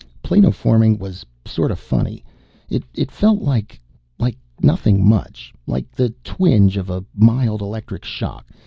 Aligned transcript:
Planoforming 0.23 0.97
was 0.97 1.23
sort 1.45 1.69
of 1.69 1.77
funny. 1.77 2.25
It 2.71 3.11
felt 3.11 3.39
like 3.39 3.79
like 4.17 4.33
Like 4.33 4.37
nothing 4.63 5.07
much. 5.07 5.53
Like 5.67 5.91
the 5.91 6.09
twinge 6.23 6.75
of 6.75 6.89
a 6.89 7.05
mild 7.15 7.61
electric 7.61 8.03
shock. 8.03 8.47